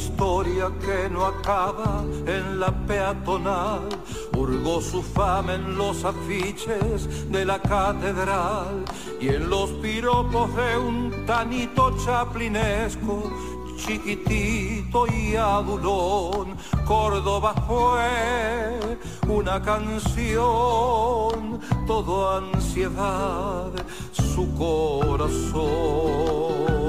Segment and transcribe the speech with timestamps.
[0.00, 3.86] historia que no acaba en la peatonal.
[4.36, 8.84] Hurgó su fama en los afiches de la catedral
[9.20, 13.30] y en los piropos de un tanito chaplinesco
[13.76, 16.56] chiquitito y adulón.
[16.86, 18.98] Córdoba fue
[19.28, 23.70] una canción, todo ansiedad,
[24.12, 26.79] su corazón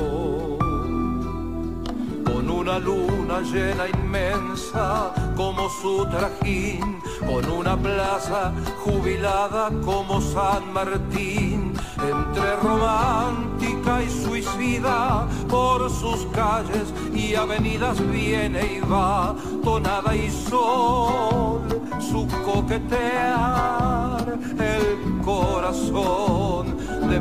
[2.72, 8.53] una luna llena inmensa como su trajín, con una plaza
[8.86, 18.80] jubilada como San Martín, entre romántica y suicida por sus calles y avenidas viene y
[18.80, 19.35] va,
[19.66, 21.67] tonada y sol,
[22.00, 26.78] su coquetear el corazón
[27.09, 27.19] de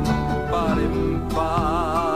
[0.49, 2.10] par en par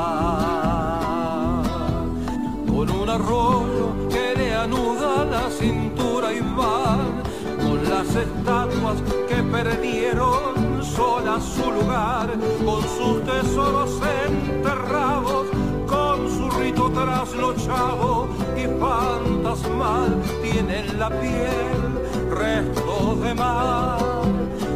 [8.18, 12.30] estatuas que perdieron sola su lugar,
[12.66, 15.48] con sus tesoros enterrados,
[15.88, 21.86] con su rito trasnochado y fantasmal, tienen la piel
[22.32, 24.00] restos de mar,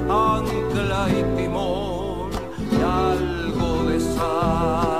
[0.09, 2.29] ancla y timón
[2.71, 4.98] y algo de sal.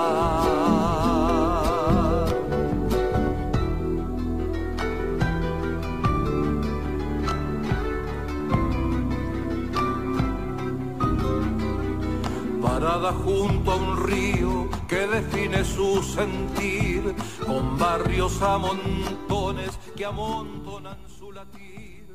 [13.12, 17.16] Junto a un río que define su sentir,
[17.46, 22.06] con barrios a montones que amontonan su latir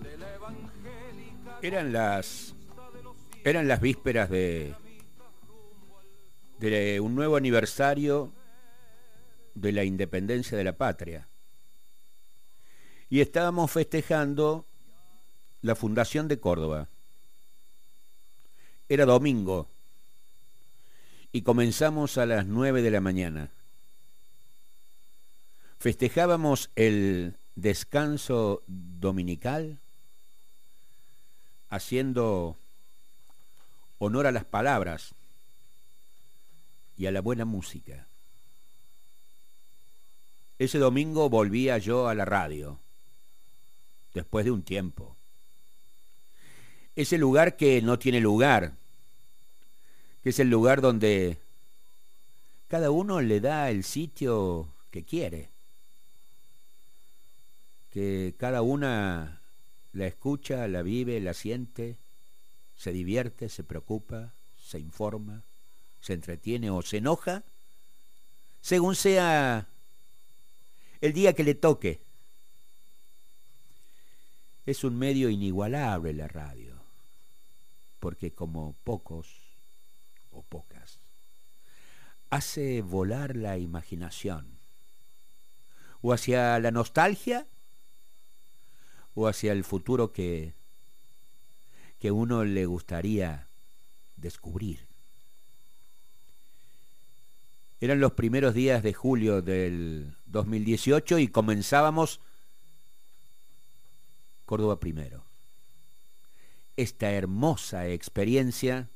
[0.00, 1.58] de la evangélica.
[1.62, 2.54] Eran las
[3.44, 4.74] eran las vísperas de
[6.58, 8.32] de un nuevo aniversario
[9.54, 11.26] de la independencia de la patria.
[13.10, 14.64] Y estábamos festejando
[15.62, 16.88] la fundación de Córdoba.
[18.88, 19.68] Era domingo,
[21.34, 23.50] y comenzamos a las nueve de la mañana.
[25.80, 29.78] Festejábamos el descanso dominical
[31.70, 32.56] haciendo
[33.98, 35.12] honor a las palabras
[36.96, 38.06] y a la buena música.
[40.60, 42.78] Ese domingo volvía yo a la radio,
[44.14, 45.16] después de un tiempo.
[46.94, 48.74] Ese lugar que no tiene lugar,
[50.24, 51.36] que es el lugar donde
[52.68, 55.50] cada uno le da el sitio que quiere,
[57.92, 59.42] que cada una
[59.92, 61.98] la escucha, la vive, la siente,
[62.78, 64.32] se divierte, se preocupa,
[64.66, 65.42] se informa,
[66.00, 67.42] se entretiene o se enoja,
[68.62, 69.66] según sea
[71.02, 72.00] el día que le toque.
[74.64, 76.72] Es un medio inigualable la radio,
[78.00, 79.44] porque como pocos
[80.34, 80.98] o pocas,
[82.30, 84.46] hace volar la imaginación,
[86.02, 87.46] o hacia la nostalgia,
[89.14, 90.52] o hacia el futuro que,
[92.00, 93.46] que uno le gustaría
[94.16, 94.86] descubrir.
[97.80, 102.20] Eran los primeros días de julio del 2018 y comenzábamos
[104.46, 105.24] Córdoba primero.
[106.76, 108.88] Esta hermosa experiencia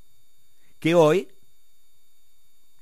[0.80, 1.28] que hoy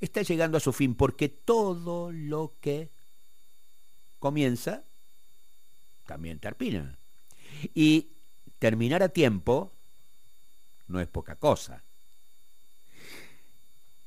[0.01, 2.89] está llegando a su fin, porque todo lo que
[4.19, 4.83] comienza
[6.07, 6.97] también termina.
[7.75, 8.09] Y
[8.59, 9.73] terminar a tiempo
[10.89, 11.83] no es poca cosa.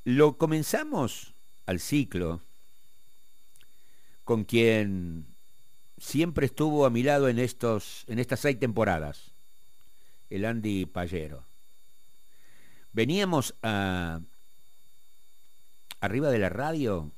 [0.06, 1.34] Lo comenzamos
[1.66, 2.42] al ciclo
[4.24, 5.26] con quien
[6.00, 9.32] siempre estuvo a mi lado en, estos, en estas seis temporadas,
[10.30, 11.49] el Andy Pallero.
[13.00, 14.20] Veníamos a,
[16.02, 17.10] arriba de la radio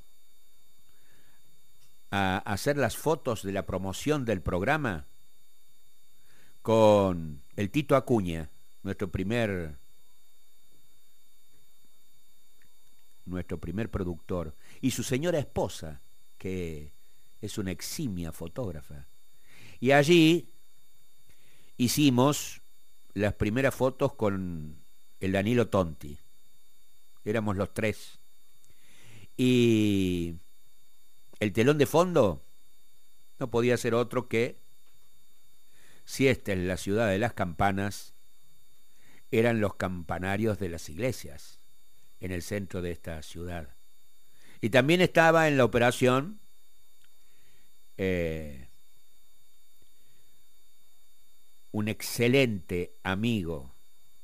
[2.12, 5.06] a hacer las fotos de la promoción del programa
[6.62, 8.48] con el Tito Acuña,
[8.84, 9.74] nuestro primer
[13.26, 16.00] nuestro primer productor, y su señora esposa,
[16.38, 16.92] que
[17.42, 19.08] es una eximia fotógrafa.
[19.80, 20.46] Y allí
[21.78, 22.62] hicimos
[23.16, 24.80] las primeras fotos con
[25.22, 26.18] el Danilo Tonti.
[27.24, 28.18] Éramos los tres.
[29.38, 30.36] Y
[31.40, 32.42] el telón de fondo
[33.40, 34.56] no podía ser otro que,
[36.06, 38.12] si esta es la ciudad de las campanas,
[39.32, 41.58] eran los campanarios de las iglesias
[42.20, 43.70] en el centro de esta ciudad.
[44.60, 46.40] Y también estaba en la operación
[47.98, 48.68] eh,
[51.72, 53.72] un excelente amigo,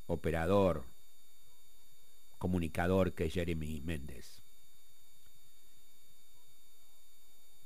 [0.07, 0.83] operador,
[2.37, 4.41] comunicador que es Jeremy Méndez.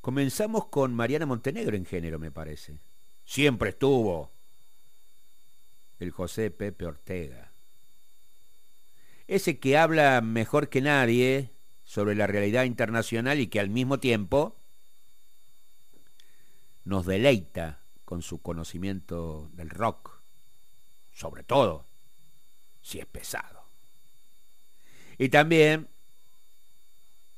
[0.02, 2.74] Comenzamos con Mariana Montenegro en género, me parece.
[3.26, 4.32] Siempre estuvo
[6.00, 7.52] el José Pepe Ortega.
[9.28, 11.52] Ese que habla mejor que nadie
[11.86, 14.56] sobre la realidad internacional y que al mismo tiempo
[16.84, 20.20] nos deleita con su conocimiento del rock,
[21.14, 21.86] sobre todo
[22.82, 23.62] si es pesado.
[25.18, 25.88] Y también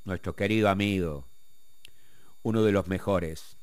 [0.06, 1.26] nuestro querido amigo,
[2.44, 3.56] uno de los mejores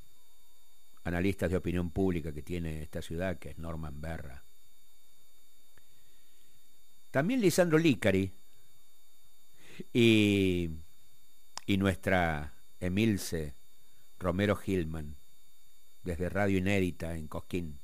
[1.05, 4.43] analistas de opinión pública que tiene esta ciudad, que es Norman Berra.
[7.11, 8.31] También Lisandro Licari
[9.93, 10.71] y,
[11.67, 13.55] y nuestra Emilce
[14.19, 15.17] Romero Gilman,
[16.05, 17.79] desde Radio Inédita en Cosquín,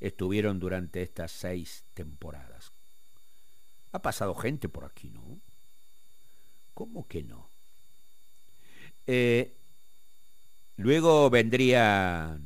[0.00, 2.70] estuvieron durante estas seis temporadas.
[3.92, 5.22] Ha pasado gente por aquí, ¿no?
[6.74, 7.48] ¿Cómo que no?
[9.06, 9.52] Eh,
[10.76, 12.38] luego vendría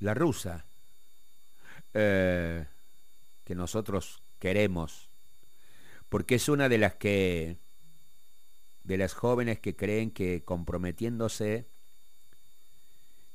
[0.00, 0.64] la rusa,
[1.94, 2.66] eh,
[3.44, 5.08] que nosotros queremos,
[6.08, 7.56] porque es una de las que,
[8.84, 11.66] de las jóvenes que creen que comprometiéndose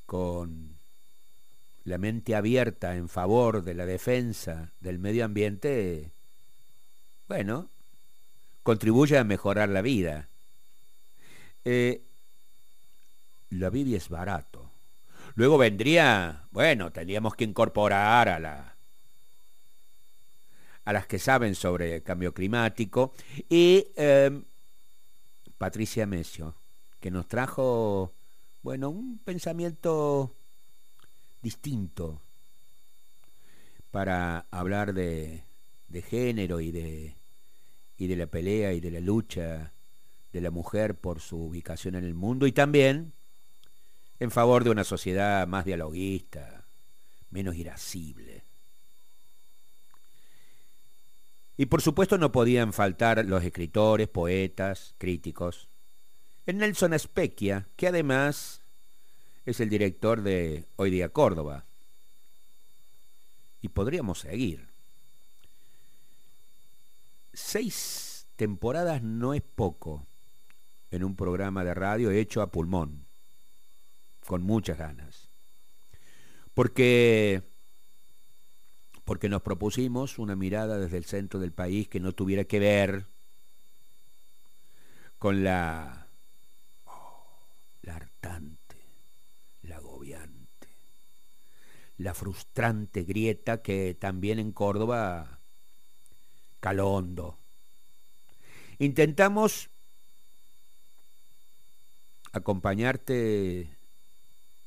[0.06, 0.77] con
[1.88, 6.12] la mente abierta en favor de la defensa del medio ambiente,
[7.30, 7.70] bueno,
[8.62, 10.28] contribuye a mejorar la vida.
[11.64, 12.02] Eh,
[13.52, 14.70] la vida es barato.
[15.36, 18.74] Luego vendría, bueno, tendríamos que incorporar a la
[20.84, 23.14] a las que saben sobre el cambio climático
[23.50, 24.42] y eh,
[25.58, 26.54] Patricia Mesio,
[27.00, 28.12] que nos trajo,
[28.62, 30.34] bueno, un pensamiento
[31.48, 32.20] distinto
[33.90, 35.44] para hablar de,
[36.10, 37.16] género y de,
[37.98, 39.72] y de la pelea y de la lucha
[40.34, 43.14] de la mujer por su ubicación en el mundo y también
[44.20, 46.66] en favor de una sociedad más dialoguista,
[47.32, 48.44] menos irascible.
[51.56, 55.70] Y por supuesto no podían faltar los escritores, poetas, críticos.
[56.46, 58.60] El Nelson Specchia, que además
[59.48, 61.64] es el director de Hoy Día Córdoba.
[63.62, 64.68] Y podríamos seguir.
[67.34, 70.06] Seis temporadas no es poco
[70.92, 73.06] en un programa de radio hecho a pulmón,
[74.26, 75.28] con muchas ganas.
[76.54, 77.42] Porque
[79.06, 83.06] porque nos propusimos una mirada desde el centro del país que no tuviera que ver
[85.18, 86.08] con la,
[86.86, 87.26] oh,
[87.84, 88.76] la hartante,
[89.64, 90.68] la agobiante,
[91.98, 95.40] la frustrante grieta que también en Córdoba
[96.60, 97.38] calondo.
[98.80, 99.70] Intentamos
[102.32, 103.70] acompañarte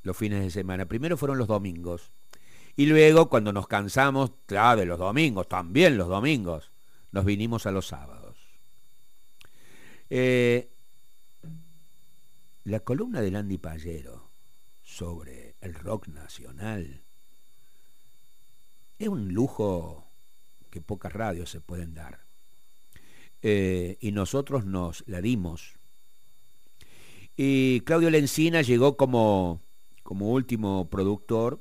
[0.02, 0.86] los fines de semana.
[0.86, 2.10] Primero fueron los domingos
[2.76, 6.70] y luego, cuando nos cansamos, de los domingos, también los domingos,
[7.12, 8.36] nos vinimos a los sábados.
[10.08, 10.68] Eh,
[12.64, 14.28] la columna de Landy Pallero
[14.82, 17.02] sobre el rock nacional
[19.00, 20.04] es un lujo
[20.70, 22.20] que pocas radios se pueden dar.
[23.42, 25.72] Eh, y nosotros nos la dimos.
[27.34, 29.62] Y Claudio Lencina llegó como,
[30.02, 31.60] como último productor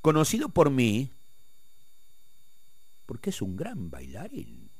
[0.00, 1.10] conocido por mí,
[3.04, 4.70] porque es un gran bailarín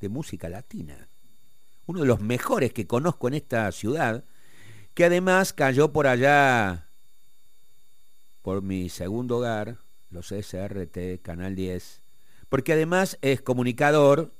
[0.00, 1.08] de música latina,
[1.86, 4.22] uno de los mejores que conozco en esta ciudad,
[4.94, 6.86] que además cayó por allá,
[8.42, 9.78] por mi segundo hogar,
[10.10, 12.00] los SRT, Canal 10,
[12.48, 14.32] porque además es comunicador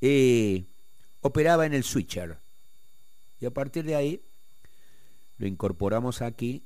[0.00, 0.66] y
[1.20, 2.36] operaba en el switcher.
[3.40, 4.20] Y a partir de ahí
[5.38, 6.62] lo incorporamos aquí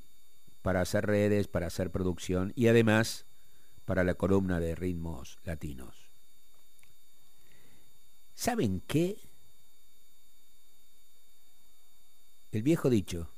[0.62, 3.24] para hacer redes, para hacer producción y además
[3.84, 5.94] para la columna de ritmos latinos.
[8.34, 9.16] ¿Saben qué?
[12.52, 13.28] El viejo dicho,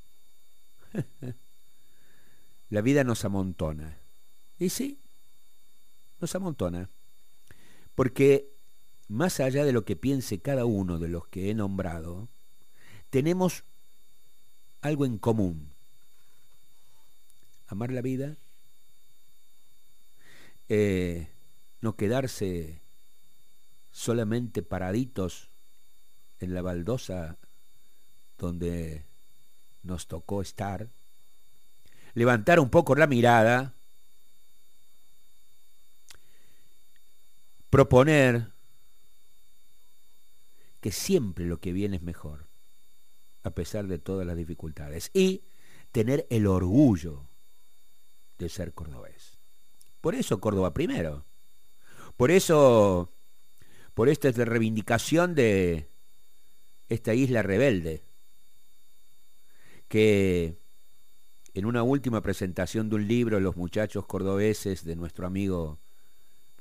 [2.71, 3.97] la vida nos amontona.
[4.59, 5.00] Y sí,
[6.21, 6.89] nos amontona.
[7.95, 8.47] Porque
[9.09, 12.29] más allá de lo que piense cada uno de los que he nombrado,
[13.11, 13.65] tenemos
[14.83, 15.71] algo en común
[17.69, 18.37] amar la vida,
[20.69, 21.29] eh,
[21.81, 22.81] no quedarse
[23.93, 25.49] solamente paraditos
[26.41, 27.37] en la baldosa
[28.39, 29.05] donde
[29.83, 30.89] nos tocó estar,
[32.15, 33.73] levantar un poco la mirada,
[37.71, 38.49] proponer
[40.81, 42.45] que siempre lo que viene es mejor,
[43.45, 45.43] a pesar de todas las dificultades, y
[45.93, 47.23] tener el orgullo
[48.39, 49.33] de ser cordobés.
[50.01, 51.25] Por eso Córdoba primero.
[52.17, 53.09] Por eso,
[53.95, 55.87] por esta reivindicación de
[56.89, 58.03] esta isla rebelde,
[59.89, 60.57] que
[61.55, 65.79] en una última presentación de un libro, Los muchachos cordobeses, de nuestro amigo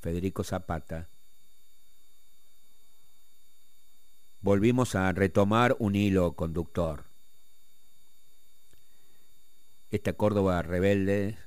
[0.01, 1.07] Federico Zapata,
[4.41, 7.03] volvimos a retomar un hilo conductor.
[9.91, 11.37] Esta Córdoba rebelde,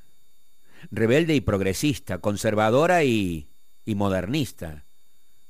[0.90, 3.48] rebelde y progresista, conservadora y,
[3.86, 4.84] modernista,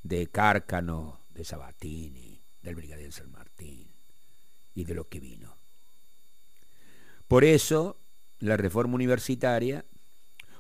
[0.02, 3.87] de Cárcano, de Sabatini, del Brigadier San Martín
[4.75, 5.56] y de lo que vino.
[7.28, 7.97] Por eso
[8.40, 9.85] la reforma universitaria,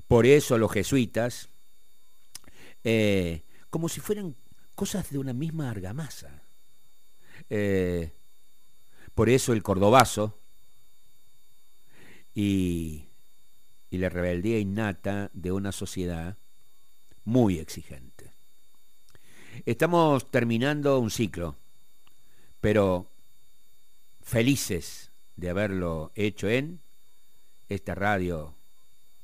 [0.08, 1.48] por eso los jesuitas,
[2.84, 4.34] eh, como si fueran
[4.74, 6.30] cosas de una misma argamasa.
[7.50, 8.10] Eh,
[9.14, 10.36] por eso el cordobazo
[12.34, 13.04] y,
[13.90, 16.36] y la rebeldía innata de una sociedad
[17.24, 18.30] muy exigente.
[19.66, 21.56] Estamos terminando un ciclo,
[22.60, 23.06] pero
[24.24, 26.80] felices de haberlo hecho en
[27.68, 28.54] esta radio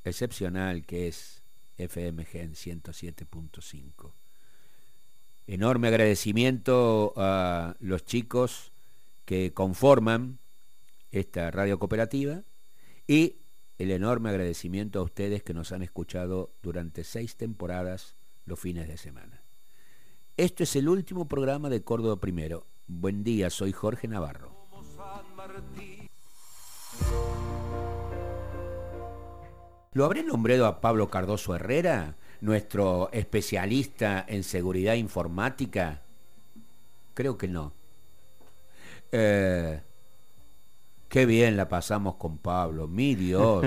[0.04, 1.37] excepcional que es
[1.78, 4.10] FMG en 107.5.
[5.46, 8.70] Enorme agradecimiento a los chicos
[9.24, 10.38] que conforman
[11.12, 12.42] esta radio cooperativa
[13.06, 13.36] y
[13.78, 18.98] el enorme agradecimiento a ustedes que nos han escuchado durante seis temporadas los fines de
[18.98, 19.40] semana.
[20.36, 22.64] Esto es el último programa de Córdoba Primero.
[22.86, 24.52] Buen día, soy Jorge Navarro.
[29.92, 32.14] ¿Lo habré nombrado a Pablo Cardoso Herrera?
[32.40, 36.00] nuestro especialista en seguridad informática?
[37.14, 37.72] Creo que no.
[39.10, 39.80] Eh,
[41.08, 43.66] qué bien la pasamos con Pablo, mi Dios.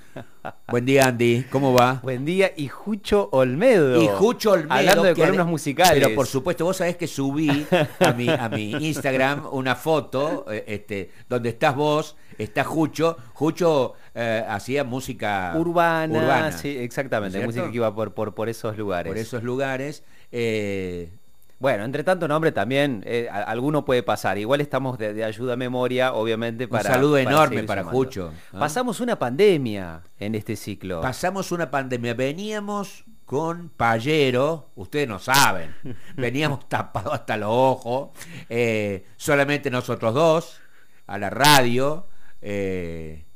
[0.68, 2.00] Buen día, Andy, ¿cómo va?
[2.02, 4.00] Buen día, y Jucho Olmedo.
[4.02, 4.72] Y Jucho Olmedo.
[4.72, 6.02] Hablando de columnas musicales.
[6.02, 7.66] Pero por supuesto, vos sabés que subí
[8.00, 13.16] a mi, a mi Instagram una foto eh, este, donde estás vos, está Jucho.
[13.34, 16.52] Jucho eh, hacía música urbana.
[16.52, 19.10] Sí, exactamente, música que iba por, por, por esos lugares.
[19.10, 20.04] Por esos lugares.
[20.30, 21.10] Eh,
[21.60, 24.38] bueno, entre tanto nombre también, eh, alguno puede pasar.
[24.38, 26.88] Igual estamos de, ayuda a memoria, obviamente, para.
[26.88, 28.32] Un saludo enorme para Jucho.
[28.52, 31.00] Pasamos una pandemia en este ciclo.
[31.00, 32.14] Pasamos una pandemia.
[32.14, 35.74] Veníamos con Payero, ustedes no saben,
[36.16, 38.10] veníamos tapados hasta los ojos,
[38.48, 40.60] eh, solamente nosotros dos,
[41.06, 42.06] a la radio,
[42.40, 43.26] eh,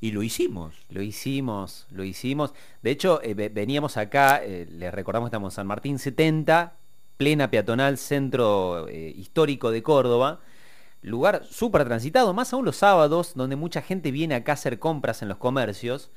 [0.00, 0.86] y lo hicimos.
[0.88, 2.54] Lo hicimos, lo hicimos.
[2.80, 3.20] De hecho,
[3.52, 6.79] veníamos acá, les recordamos que estamos en San Martín 70,
[7.20, 10.40] plena peatonal, centro eh, histórico de Córdoba.
[11.02, 15.20] Lugar súper transitado, más aún los sábados, donde mucha gente viene acá a hacer compras
[15.20, 16.10] en los comercios.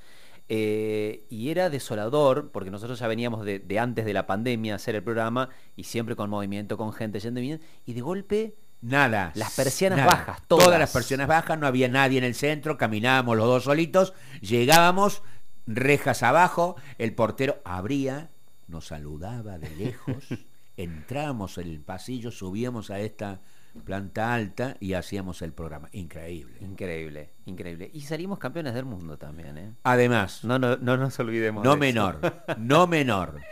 [0.47, 4.95] Eh, y era desolador, porque nosotros ya veníamos de, antes de la pandemia a hacer
[4.95, 9.31] el programa, y siempre con movimiento, con gente yendo bien, y de golpe Nada.
[9.35, 10.79] Las persianas bajas, todas.
[10.79, 15.21] las persianas bajas, no había nadie en el centro, caminábamos los dos solitos, llegábamos,
[15.67, 18.29] rejas abajo, el portero abría,
[18.67, 20.27] nos saludaba de lejos,
[20.77, 23.41] entramos en el pasillo, subíamos a esta
[23.85, 25.89] planta alta y hacíamos el programa.
[25.91, 26.57] Increíble.
[26.61, 27.89] Increíble, increíble.
[27.93, 29.73] Y salimos campeones del mundo también, ¿eh?
[29.83, 30.43] Además.
[30.43, 31.63] No, no, no nos olvidemos.
[31.63, 32.19] No menor,
[32.57, 33.41] no menor.